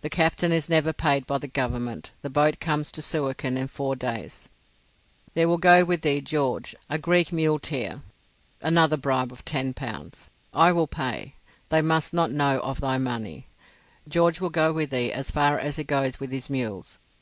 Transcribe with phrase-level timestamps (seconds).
[0.00, 2.10] The captain is never paid by the Government.
[2.22, 4.48] The boat comes to Suakin in four days.
[5.34, 8.00] There will go with thee George, a Greek muleteer.
[8.62, 10.30] Another bribe of ten pounds.
[10.54, 11.34] I will pay;
[11.68, 13.46] they must not know of thy money.
[14.08, 16.96] George will go with thee as far as he goes with his mules.